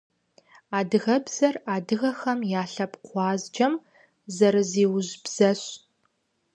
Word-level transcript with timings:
Адыгэбзэр 0.77 1.55
адыгэхэм 1.75 2.39
я 2.61 2.63
лъэпкъ 2.71 3.03
гъуазджэм 3.09 3.73
зэрызиужь 4.35 5.13
бзэщ. 5.23 5.61